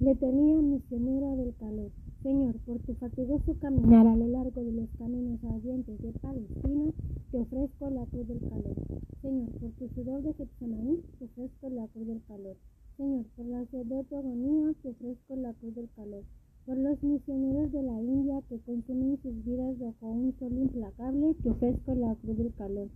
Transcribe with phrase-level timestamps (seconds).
[0.00, 1.90] Letanía misionera del calor.
[2.22, 6.90] Señor, por tu fatigoso caminar a lo largo de los caminos ardientes de Palestina,
[7.30, 8.76] te ofrezco la cruz del calor.
[9.20, 12.56] Señor, por tu sudor de Getsemaní, te ofrezco la cruz del calor.
[12.96, 16.24] Señor, por la sed de tu agonía, te ofrezco la cruz del calor.
[16.64, 21.50] Por los misioneros de la India que consumen sus vidas bajo un sol implacable, te
[21.50, 22.88] ofrezco la cruz del calor.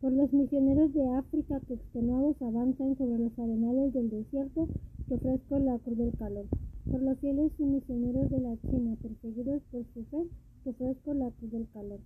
[0.00, 4.68] Por los misioneros de África que extenuados avanzan sobre los arenales del desierto,
[5.08, 6.44] te ofrezco la cruz del calor.
[6.90, 10.28] Por los fieles y misioneros de la China perseguidos por su fe,
[10.64, 11.98] te ofrezco la cruz del calor.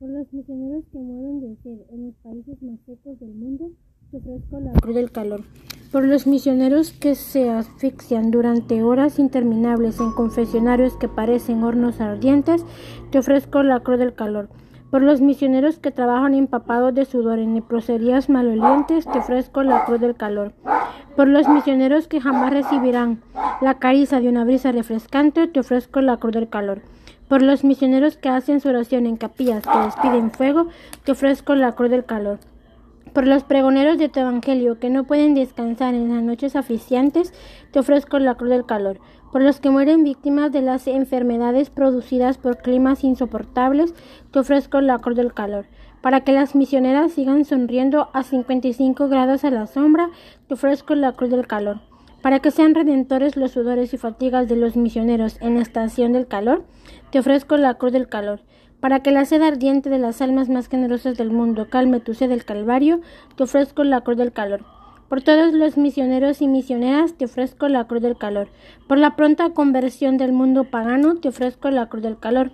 [0.00, 3.70] Por los misioneros que mueren de sed en los países más secos del mundo,
[4.10, 5.42] te ofrezco la cruz del calor.
[5.92, 12.64] Por los misioneros que se asfixian durante horas interminables en confesionarios que parecen hornos ardientes,
[13.10, 14.48] te ofrezco la cruz del calor.
[14.90, 20.00] Por los misioneros que trabajan empapados de sudor en leproserías malolientes, te ofrezco la cruz
[20.00, 20.54] del calor.
[21.18, 23.20] Por los misioneros que jamás recibirán
[23.60, 26.80] la caricia de una brisa refrescante, te ofrezco la cruz del calor.
[27.26, 30.68] Por los misioneros que hacen su oración en capillas que despiden fuego,
[31.02, 32.38] te ofrezco la cruz del calor.
[33.18, 37.34] Por los pregoneros de tu evangelio que no pueden descansar en las noches aficiantes,
[37.72, 39.00] te ofrezco la cruz del calor.
[39.32, 43.92] Por los que mueren víctimas de las enfermedades producidas por climas insoportables,
[44.30, 45.66] te ofrezco la cruz del calor.
[46.00, 50.10] Para que las misioneras sigan sonriendo a 55 grados a la sombra,
[50.46, 51.80] te ofrezco la cruz del calor.
[52.22, 56.28] Para que sean redentores los sudores y fatigas de los misioneros en la estación del
[56.28, 56.62] calor,
[57.10, 58.42] te ofrezco la cruz del calor.
[58.80, 62.28] Para que la sed ardiente de las almas más generosas del mundo calme tu sed
[62.28, 63.00] del Calvario,
[63.34, 64.64] te ofrezco la cruz del calor.
[65.08, 68.48] Por todos los misioneros y misioneras te ofrezco la cruz del calor.
[68.86, 72.52] Por la pronta conversión del mundo pagano te ofrezco la cruz del calor.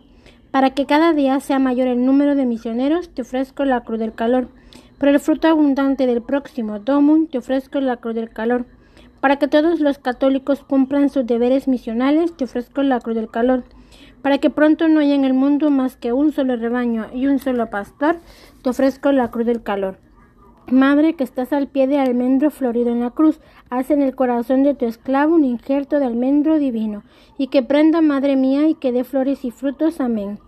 [0.50, 4.14] Para que cada día sea mayor el número de misioneros te ofrezco la cruz del
[4.14, 4.48] calor.
[4.98, 8.64] Por el fruto abundante del próximo domum te ofrezco la cruz del calor.
[9.20, 13.64] Para que todos los católicos cumplan sus deberes misionales te ofrezco la cruz del calor
[14.22, 17.38] para que pronto no haya en el mundo más que un solo rebaño y un
[17.38, 18.16] solo pastor,
[18.62, 19.98] te ofrezco la cruz del calor.
[20.70, 23.38] Madre que estás al pie de almendro florido en la cruz,
[23.68, 27.02] haz en el corazón de tu esclavo un injerto de almendro divino,
[27.36, 30.00] y que prenda, Madre mía, y que dé flores y frutos.
[30.00, 30.38] Amén.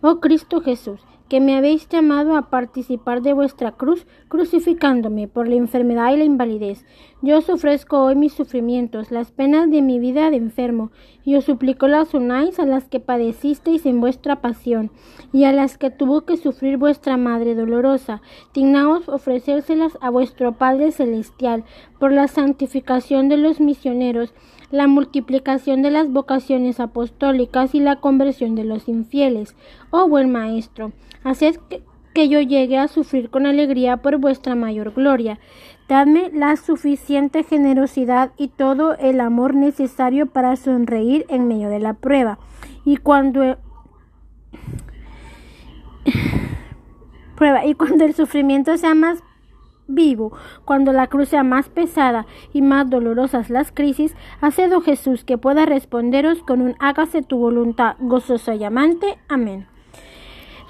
[0.00, 5.56] Oh Cristo Jesús, que me habéis llamado a participar de vuestra cruz, crucificándome por la
[5.56, 6.84] enfermedad y la invalidez.
[7.22, 10.90] Yo os ofrezco hoy mis sufrimientos, las penas de mi vida de enfermo,
[11.24, 14.90] y os suplico las unáis a las que padecisteis en vuestra pasión,
[15.32, 18.22] y a las que tuvo que sufrir vuestra Madre dolorosa.
[18.54, 21.64] Dignaos ofrecérselas a vuestro Padre Celestial,
[21.98, 24.32] por la santificación de los misioneros,
[24.70, 29.56] la multiplicación de las vocaciones apostólicas y la conversión de los infieles.
[29.90, 30.92] Oh buen Maestro,
[31.24, 31.82] haced que,
[32.26, 35.38] yo llegue a sufrir con alegría por vuestra mayor gloria.
[35.88, 41.94] Dadme la suficiente generosidad y todo el amor necesario para sonreír en medio de la
[41.94, 42.38] prueba.
[42.84, 43.58] Y cuando
[47.36, 49.22] prueba y cuando el sufrimiento sea más
[49.86, 50.32] vivo,
[50.64, 55.38] cuando la cruz sea más pesada y más dolorosas las crisis, haced, oh Jesús, que
[55.38, 59.18] pueda responderos con un hágase tu voluntad gozosa y amante.
[59.28, 59.66] Amén.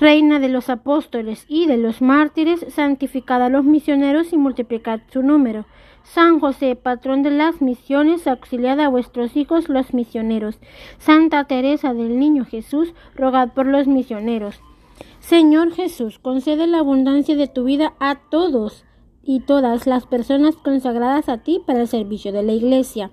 [0.00, 5.22] Reina de los apóstoles y de los mártires, santificad a los misioneros y multiplicad su
[5.22, 5.66] número.
[6.04, 10.60] San José, patrón de las misiones, auxiliad a vuestros hijos los misioneros.
[10.98, 14.60] Santa Teresa del Niño Jesús, rogad por los misioneros.
[15.18, 18.84] Señor Jesús, concede la abundancia de tu vida a todos
[19.28, 23.10] y todas las personas consagradas a ti para el servicio de la Iglesia.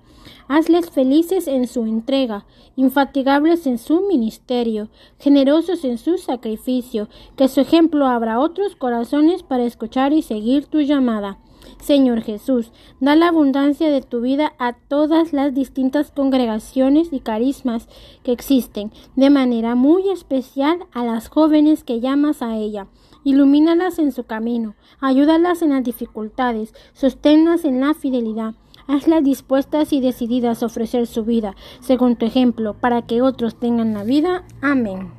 [0.48, 4.88] Hazles felices en su entrega, infatigables en su ministerio,
[5.18, 10.80] generosos en su sacrificio, que su ejemplo abra otros corazones para escuchar y seguir tu
[10.80, 11.38] llamada.
[11.82, 17.88] Señor Jesús, da la abundancia de tu vida a todas las distintas congregaciones y carismas
[18.22, 22.86] que existen, de manera muy especial a las jóvenes que llamas a ella.
[23.26, 28.54] Ilumínalas en su camino, ayúdalas en las dificultades, sosténlas en la fidelidad.
[28.86, 33.94] Hazlas dispuestas y decididas a ofrecer su vida, según tu ejemplo, para que otros tengan
[33.94, 34.44] la vida.
[34.62, 35.15] Amén.